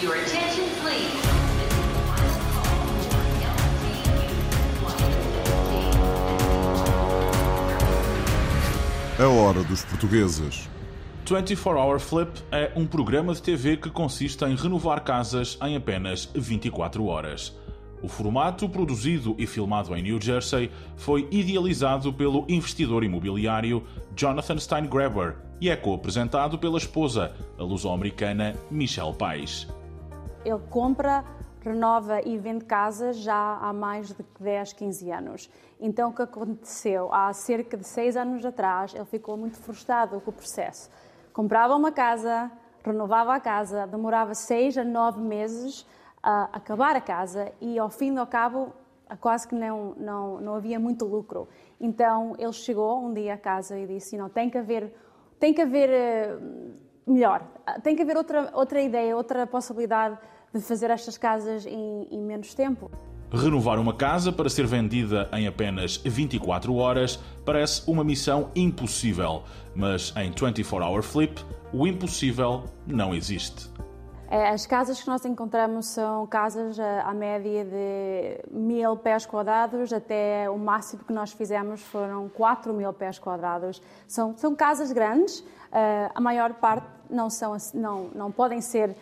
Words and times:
Your 0.00 0.14
attention, 0.14 0.64
please. 0.80 1.10
A 9.18 9.26
hora 9.26 9.64
dos 9.64 9.84
portugueses. 9.84 10.68
24 11.26 11.80
Hour 11.80 11.98
Flip 11.98 12.30
é 12.52 12.70
um 12.76 12.86
programa 12.86 13.34
de 13.34 13.42
TV 13.42 13.76
que 13.76 13.90
consiste 13.90 14.44
em 14.44 14.54
renovar 14.54 15.02
casas 15.02 15.58
em 15.60 15.74
apenas 15.74 16.30
24 16.32 17.04
horas. 17.04 17.52
O 18.00 18.06
formato, 18.06 18.68
produzido 18.68 19.34
e 19.36 19.48
filmado 19.48 19.96
em 19.96 20.02
New 20.02 20.20
Jersey, 20.22 20.70
foi 20.96 21.26
idealizado 21.28 22.12
pelo 22.12 22.46
investidor 22.48 23.02
imobiliário 23.02 23.82
Jonathan 24.14 24.58
Steingraber 24.58 25.38
e 25.60 25.68
é 25.68 25.74
co-apresentado 25.74 26.56
pela 26.56 26.78
esposa, 26.78 27.32
a 27.58 27.64
luso-americana 27.64 28.54
Michelle 28.70 29.12
Pais. 29.12 29.66
Ele 30.48 30.62
compra, 30.70 31.24
renova 31.60 32.22
e 32.22 32.38
vende 32.38 32.64
casas 32.64 33.16
já 33.16 33.58
há 33.60 33.72
mais 33.72 34.08
de 34.08 34.24
10, 34.40 34.72
15 34.72 35.10
anos. 35.10 35.50
Então, 35.78 36.10
o 36.10 36.14
que 36.14 36.22
aconteceu? 36.22 37.12
Há 37.12 37.32
cerca 37.34 37.76
de 37.76 37.86
6 37.86 38.16
anos 38.16 38.44
atrás, 38.44 38.94
ele 38.94 39.04
ficou 39.04 39.36
muito 39.36 39.58
frustrado 39.58 40.20
com 40.20 40.30
o 40.30 40.32
processo. 40.32 40.88
Comprava 41.32 41.76
uma 41.76 41.92
casa, 41.92 42.50
renovava 42.82 43.34
a 43.34 43.40
casa, 43.40 43.86
demorava 43.86 44.34
6 44.34 44.78
a 44.78 44.84
9 44.84 45.20
meses 45.20 45.86
a 46.22 46.44
acabar 46.52 46.96
a 46.96 47.00
casa 47.00 47.52
e, 47.60 47.78
ao 47.78 47.90
fim 47.90 48.14
e 48.14 48.18
ao 48.18 48.26
cabo, 48.26 48.72
quase 49.20 49.46
que 49.46 49.54
não, 49.54 49.94
não, 49.96 50.40
não 50.40 50.54
havia 50.54 50.80
muito 50.80 51.04
lucro. 51.04 51.46
Então, 51.80 52.34
ele 52.38 52.52
chegou 52.52 53.04
um 53.04 53.12
dia 53.12 53.34
à 53.34 53.38
casa 53.38 53.78
e 53.78 53.86
disse, 53.86 54.16
não, 54.16 54.28
tem 54.28 54.50
que 54.50 54.58
haver, 54.58 54.92
tem 55.38 55.52
que 55.54 55.62
haver 55.62 55.90
eh, 55.90 56.38
melhor, 57.06 57.46
tem 57.82 57.94
que 57.94 58.02
haver 58.02 58.16
outra, 58.16 58.50
outra 58.52 58.80
ideia, 58.80 59.16
outra 59.16 59.46
possibilidade 59.46 60.18
de 60.54 60.60
fazer 60.60 60.90
estas 60.90 61.16
casas 61.18 61.66
em, 61.66 62.08
em 62.10 62.20
menos 62.20 62.54
tempo. 62.54 62.90
Renovar 63.30 63.78
uma 63.78 63.92
casa 63.92 64.32
para 64.32 64.48
ser 64.48 64.66
vendida 64.66 65.28
em 65.34 65.46
apenas 65.46 65.98
24 65.98 66.74
horas 66.74 67.18
parece 67.44 67.82
uma 67.90 68.02
missão 68.02 68.50
impossível, 68.56 69.42
mas 69.74 70.14
em 70.16 70.30
24 70.30 70.84
Hour 70.84 71.02
Flip, 71.02 71.44
o 71.72 71.86
impossível 71.86 72.64
não 72.86 73.14
existe. 73.14 73.68
Eh, 74.30 74.48
As 74.48 74.66
casas 74.66 75.00
que 75.00 75.06
nós 75.08 75.24
encontramos 75.24 75.86
são 75.86 76.26
casas 76.26 76.78
eh, 76.78 77.02
à 77.04 77.12
média 77.12 77.64
de 77.64 78.40
mil 78.50 78.96
pés 78.96 79.26
quadrados, 79.26 79.92
até 79.92 80.48
o 80.48 80.58
máximo 80.58 81.04
que 81.04 81.12
nós 81.12 81.32
fizemos 81.32 81.82
foram 81.82 82.28
4 82.30 82.72
mil 82.72 82.92
pés 82.92 83.18
quadrados. 83.18 83.82
São, 84.06 84.34
são 84.36 84.54
casas 84.54 84.92
grandes, 84.92 85.44
eh, 85.72 86.10
a 86.14 86.20
maior 86.20 86.54
parte 86.54 86.86
não, 87.10 87.28
são, 87.30 87.56
não, 87.74 88.10
não 88.14 88.30
podem 88.30 88.60
ser 88.60 88.94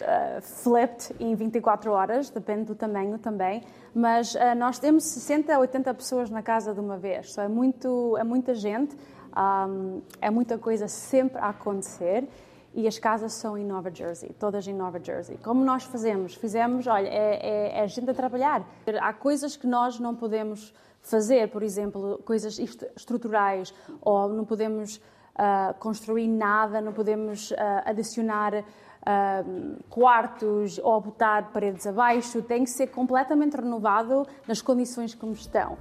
eh, 0.00 0.36
eh, 0.36 0.40
flipped 0.40 1.14
em 1.20 1.34
24 1.34 1.90
horas, 1.92 2.30
depende 2.30 2.64
do 2.64 2.74
tamanho 2.74 3.18
também, 3.18 3.62
mas 3.94 4.34
eh, 4.34 4.54
nós 4.54 4.78
temos 4.78 5.04
60 5.04 5.54
a 5.54 5.58
80 5.58 5.94
pessoas 5.94 6.30
na 6.30 6.42
casa 6.42 6.72
de 6.74 6.80
uma 6.80 6.96
vez, 6.96 7.32
Só 7.32 7.42
é, 7.42 7.48
muito, 7.48 8.16
é 8.18 8.24
muita 8.24 8.54
gente, 8.54 8.96
ahm, 9.32 10.00
é 10.20 10.30
muita 10.30 10.58
coisa 10.58 10.88
sempre 10.88 11.38
a 11.38 11.48
acontecer 11.50 12.28
e 12.74 12.88
as 12.88 12.98
casas 12.98 13.34
são 13.34 13.56
em 13.56 13.64
Nova 13.64 13.88
Jersey, 13.92 14.30
todas 14.38 14.66
em 14.66 14.74
Nova 14.74 14.98
Jersey. 15.02 15.38
Como 15.38 15.64
nós 15.64 15.84
fazemos? 15.84 16.34
Fizemos, 16.34 16.86
olha, 16.88 17.06
é, 17.08 17.78
é, 17.78 17.84
é 17.84 17.86
gente 17.86 18.10
a 18.10 18.14
trabalhar. 18.14 18.66
Há 19.00 19.12
coisas 19.12 19.56
que 19.56 19.66
nós 19.66 20.00
não 20.00 20.12
podemos 20.14 20.74
fazer, 21.00 21.50
por 21.50 21.62
exemplo, 21.62 22.20
coisas 22.24 22.58
est- 22.58 22.90
estruturais, 22.96 23.72
ou 24.00 24.28
não 24.28 24.44
podemos 24.44 25.00
ah, 25.36 25.74
construir 25.78 26.28
nada, 26.28 26.80
não 26.80 26.92
podemos 26.92 27.52
ah, 27.52 27.82
adicionar 27.86 28.64
ah, 29.04 29.42
quartos 29.88 30.78
ou 30.78 31.00
botar 31.00 31.50
paredes 31.52 31.86
abaixo. 31.86 32.42
Tem 32.42 32.64
que 32.64 32.70
ser 32.70 32.88
completamente 32.88 33.56
renovado 33.56 34.26
nas 34.46 34.62
condições 34.62 35.14
como 35.14 35.32
estão. 35.32 35.76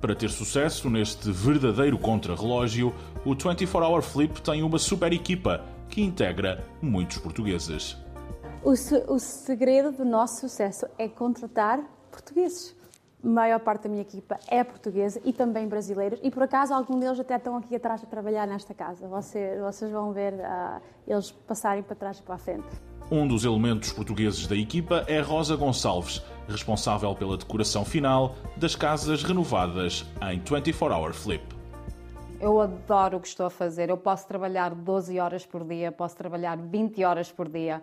Para 0.00 0.14
ter 0.14 0.28
sucesso 0.28 0.90
neste 0.90 1.30
verdadeiro 1.30 1.98
contrarrelógio, 1.98 2.94
o 3.24 3.34
24 3.34 3.88
Hour 3.88 4.02
Flip 4.02 4.42
tem 4.42 4.62
uma 4.62 4.78
super 4.78 5.12
equipa 5.12 5.64
que 5.88 6.02
integra 6.02 6.62
muitos 6.82 7.18
portugueses. 7.18 7.96
O, 8.62 8.72
o 8.72 9.18
segredo 9.18 9.92
do 9.92 10.04
nosso 10.04 10.40
sucesso 10.40 10.86
é 10.98 11.08
contratar 11.08 11.80
portugueses. 12.10 12.74
A 13.24 13.26
maior 13.28 13.58
parte 13.60 13.84
da 13.84 13.88
minha 13.88 14.02
equipa 14.02 14.38
é 14.48 14.62
portuguesa 14.62 15.18
e 15.24 15.32
também 15.32 15.66
brasileiros, 15.66 16.20
e 16.22 16.30
por 16.30 16.42
acaso 16.42 16.74
alguns 16.74 17.00
deles 17.00 17.18
até 17.18 17.36
estão 17.36 17.56
aqui 17.56 17.74
atrás 17.74 18.02
a 18.02 18.06
trabalhar 18.06 18.46
nesta 18.46 18.74
casa. 18.74 19.08
Você- 19.08 19.58
vocês 19.60 19.90
vão 19.90 20.12
ver 20.12 20.34
ah, 20.44 20.80
eles 21.08 21.30
passarem 21.30 21.82
para 21.82 21.96
trás 21.96 22.18
e 22.18 22.22
para 22.22 22.34
a 22.34 22.38
frente. 22.38 22.66
Um 23.10 23.26
dos 23.26 23.44
elementos 23.44 23.92
portugueses 23.92 24.46
da 24.46 24.54
equipa 24.56 25.04
é 25.08 25.20
Rosa 25.20 25.56
Gonçalves, 25.56 26.22
responsável 26.48 27.14
pela 27.14 27.36
decoração 27.38 27.84
final 27.84 28.34
das 28.58 28.76
casas 28.76 29.22
renovadas 29.22 30.04
em 30.30 30.38
24 30.38 30.94
Hour 30.94 31.14
Flip. 31.14 31.42
Eu 32.40 32.60
adoro 32.60 33.16
o 33.16 33.20
que 33.20 33.28
estou 33.28 33.46
a 33.46 33.50
fazer. 33.50 33.88
Eu 33.88 33.96
posso 33.96 34.26
trabalhar 34.28 34.74
12 34.74 35.18
horas 35.18 35.46
por 35.46 35.64
dia, 35.64 35.90
posso 35.90 36.14
trabalhar 36.16 36.56
20 36.58 37.02
horas 37.04 37.32
por 37.32 37.48
dia. 37.48 37.80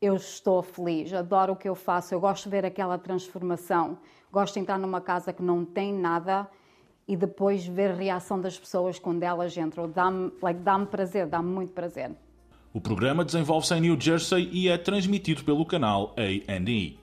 Eu 0.00 0.14
estou 0.14 0.62
feliz, 0.62 1.12
adoro 1.12 1.54
o 1.54 1.56
que 1.56 1.68
eu 1.68 1.74
faço. 1.74 2.14
Eu 2.14 2.20
gosto 2.20 2.44
de 2.44 2.50
ver 2.50 2.64
aquela 2.64 2.96
transformação. 2.96 3.98
Gosto 4.30 4.54
de 4.54 4.60
entrar 4.60 4.78
numa 4.78 5.00
casa 5.00 5.32
que 5.32 5.42
não 5.42 5.64
tem 5.64 5.92
nada 5.92 6.48
e 7.08 7.16
depois 7.16 7.66
ver 7.66 7.90
a 7.90 7.94
reação 7.94 8.40
das 8.40 8.56
pessoas 8.56 8.98
quando 8.98 9.22
elas 9.24 9.56
entram. 9.56 9.90
Dá-me 9.90 10.30
like, 10.40 10.60
dá 10.60 10.78
prazer, 10.86 11.26
dá-me 11.26 11.48
muito 11.48 11.72
prazer. 11.72 12.12
O 12.72 12.80
programa 12.80 13.24
desenvolve-se 13.24 13.74
em 13.74 13.80
New 13.80 14.00
Jersey 14.00 14.48
e 14.52 14.68
é 14.68 14.78
transmitido 14.78 15.42
pelo 15.42 15.66
canal 15.66 16.14
A&E. 16.16 16.98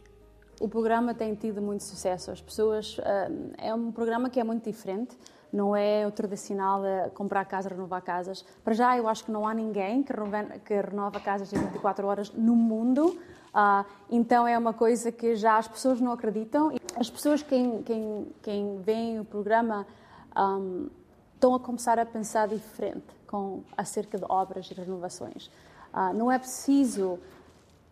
O 0.62 0.70
programa 0.70 1.14
tem 1.14 1.36
tido 1.36 1.62
muito 1.62 1.84
sucesso. 1.84 2.32
As 2.32 2.40
pessoas. 2.40 2.98
ah, 3.04 3.28
é 3.58 3.74
um 3.74 3.92
programa 3.92 4.30
que 4.30 4.40
é 4.40 4.44
muito 4.44 4.64
diferente. 4.64 5.18
Não 5.52 5.76
é 5.76 6.06
o 6.06 6.12
tradicional 6.12 6.82
de 6.82 7.12
comprar 7.12 7.46
casa, 7.46 7.70
renovar 7.70 8.02
casas. 8.02 8.44
Para 8.64 8.74
já, 8.74 8.98
eu 8.98 9.08
acho 9.08 9.24
que 9.24 9.32
não 9.32 9.48
há 9.48 9.54
ninguém 9.54 10.04
que 10.04 10.12
renova, 10.12 10.44
que 10.60 10.74
renova 10.74 11.20
casas 11.20 11.52
em 11.54 11.58
24 11.58 12.08
horas 12.08 12.32
no 12.34 12.56
mundo. 12.56 13.18
Ah, 13.54 13.86
então, 14.10 14.48
é 14.48 14.58
uma 14.58 14.74
coisa 14.74 15.12
que 15.12 15.36
já 15.36 15.58
as 15.58 15.68
pessoas 15.68 16.02
não 16.02 16.12
acreditam. 16.12 16.72
As 16.98 17.10
pessoas, 17.10 17.42
quem, 17.42 17.82
quem, 17.84 18.28
quem 18.42 18.82
veem 18.82 19.20
o 19.20 19.26
programa, 19.26 19.88
ahm, 20.36 20.88
estão 21.36 21.56
a 21.56 21.60
começar 21.60 21.98
a 22.00 22.06
pensar 22.06 22.48
diferente 22.48 23.06
com, 23.28 23.64
acerca 23.78 24.18
de 24.18 24.26
obras 24.28 24.70
e 24.72 24.74
renovações. 24.74 25.50
Ah, 25.94 26.12
não 26.12 26.32
é 26.32 26.38
preciso 26.38 27.20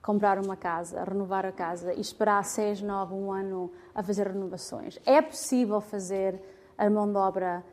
comprar 0.01 0.37
uma 0.37 0.57
casa, 0.57 1.01
renovar 1.01 1.45
a 1.45 1.51
casa 1.51 1.93
e 1.93 2.01
esperar 2.01 2.43
seis, 2.43 2.81
nove, 2.81 3.13
um 3.13 3.31
ano 3.31 3.71
a 3.95 4.03
fazer 4.03 4.27
renovações. 4.27 4.99
É 5.05 5.21
possível 5.21 5.79
fazer 5.79 6.52
a 6.77 6.89
mão 6.89 7.11
de 7.11 7.17
obra 7.17 7.63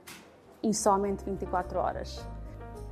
em 0.63 0.73
somente 0.73 1.25
24 1.25 1.79
horas. 1.79 2.25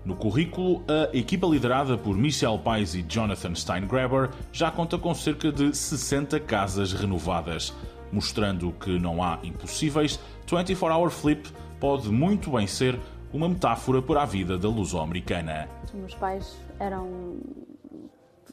No 0.04 0.16
currículo, 0.16 0.82
a 0.88 1.14
equipa 1.16 1.46
liderada 1.46 1.98
por 1.98 2.16
Michelle 2.16 2.58
Pais 2.58 2.94
e 2.94 3.02
Jonathan 3.02 3.54
Steingraber 3.54 4.30
já 4.52 4.70
conta 4.70 4.97
com 4.97 5.14
cerca 5.14 5.52
de 5.52 5.76
60 5.76 6.41
casas 6.41 6.92
renovadas. 6.92 7.74
Mostrando 8.10 8.72
que 8.72 8.98
não 8.98 9.22
há 9.22 9.38
impossíveis, 9.42 10.18
24 10.47 10.97
Hour 10.97 11.10
Flip 11.10 11.52
pode 11.78 12.08
muito 12.08 12.52
bem 12.52 12.66
ser 12.66 12.98
uma 13.32 13.48
metáfora 13.48 14.00
para 14.00 14.22
a 14.22 14.24
vida 14.24 14.56
da 14.56 14.68
luso-americana. 14.68 15.68
Os 15.84 15.92
meus 15.92 16.14
pais 16.14 16.58
eram 16.78 17.36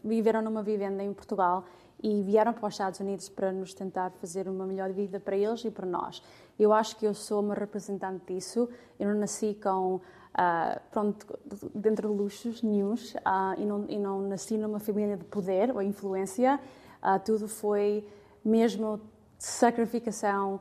viveram 0.04 0.42
numa 0.42 0.62
vivenda 0.62 1.04
em 1.04 1.14
Portugal 1.14 1.66
e 2.04 2.22
vieram 2.22 2.54
para 2.54 2.68
os 2.68 2.74
Estados 2.74 3.00
Unidos 3.00 3.30
para 3.30 3.52
nos 3.52 3.74
tentar 3.74 4.12
fazer 4.12 4.48
uma 4.48 4.66
melhor 4.66 4.92
vida 4.92 5.20
para 5.20 5.36
eles 5.36 5.66
e 5.66 5.72
para 5.72 5.86
nós. 5.86 6.22
Eu 6.58 6.72
acho 6.72 6.96
que 6.96 7.06
eu 7.06 7.14
sou 7.14 7.42
uma 7.42 7.54
representante 7.54 8.34
disso. 8.34 8.70
Eu 9.00 9.10
não 9.10 9.20
nasci 9.20 9.58
com 9.62 10.00
ah, 10.38 10.82
pronto 10.92 11.26
dentro 11.74 12.10
de 12.10 12.14
luxos 12.14 12.62
nenhums 12.62 13.16
ah, 13.24 13.56
e, 13.58 13.66
não, 13.66 13.86
e 13.88 13.98
não 13.98 14.22
nasci 14.22 14.58
numa 14.58 14.80
família 14.80 15.16
de 15.16 15.24
poder 15.24 15.72
ou 15.74 15.82
influência. 15.82 16.60
Ah, 17.02 17.18
tudo 17.18 17.48
foi 17.48 18.06
mesmo 18.44 19.00
sacrificação, 19.38 20.60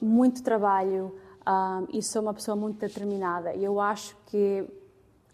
muito 0.00 0.42
trabalho 0.42 1.14
e 1.92 2.02
sou 2.02 2.22
uma 2.22 2.34
pessoa 2.34 2.56
muito 2.56 2.78
determinada. 2.78 3.54
E 3.54 3.64
eu 3.64 3.80
acho 3.80 4.16
que 4.26 4.68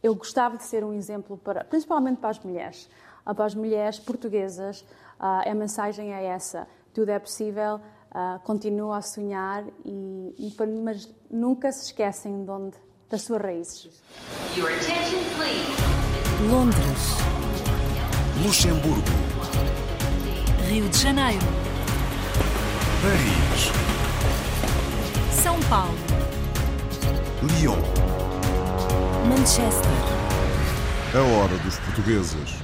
eu 0.03 0.15
gostava 0.15 0.57
de 0.59 0.65
ser 0.65 0.85
um 0.85 0.93
exemplo 0.93 1.39
para, 1.39 1.65
principalmente 1.65 2.19
para 2.19 2.31
as 2.31 2.39
mulheres, 2.39 2.89
para 3.25 3.45
as 3.45 3.55
mulheres 3.55 3.99
portuguesas. 3.99 4.85
a 5.19 5.55
mensagem 5.55 6.13
é 6.13 6.25
essa: 6.27 6.69
tudo 6.93 7.09
é 7.09 7.19
possível, 7.19 7.81
ah, 8.15 8.41
continua 8.45 8.99
a 8.99 9.03
sonhar 9.03 9.65
e, 9.85 10.35
e 10.39 10.55
mas 10.83 11.09
nunca 11.31 11.73
se 11.73 11.87
esquecem 11.87 12.45
de 12.45 12.51
onde, 12.51 12.77
das 13.09 13.23
suas 13.23 13.41
raízes. 13.41 14.03
Your 14.57 14.69
attention, 14.69 15.21
please. 15.37 15.93
Londres, 16.51 17.17
Luxemburgo, 18.45 19.03
Rio 20.69 20.89
de 20.89 20.99
Janeiro, 20.99 21.47
Paris, 23.03 23.71
São 25.43 25.59
Paulo, 25.69 25.97
Lyon. 27.61 27.79
Manchester. 29.29 29.91
A 31.15 31.21
hora 31.21 31.57
dos 31.59 31.79
portugueses. 31.79 32.62